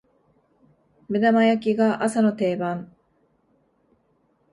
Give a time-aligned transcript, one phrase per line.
[1.09, 2.91] 目玉焼きが朝の定番